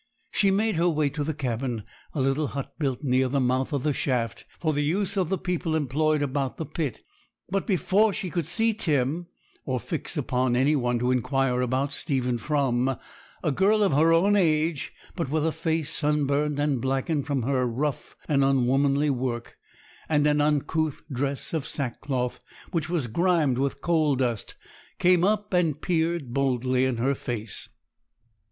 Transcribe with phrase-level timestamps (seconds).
[0.31, 1.83] She made her way to the cabin,
[2.15, 5.37] a little hut built near the mouth of the shaft for the use of the
[5.37, 7.03] people employed about the pit;
[7.51, 9.27] but before she could see Tim,
[9.63, 12.97] or fix upon any one to inquire about Stephen from,
[13.43, 17.67] a girl of her own age, but with a face sunburnt and blackened from her
[17.67, 19.57] rough and unwomanly work,
[20.09, 22.39] and in an uncouth dress of sackcloth,
[22.71, 24.55] which was grimed with coal dust,
[24.97, 27.69] came up and peered boldly in her face.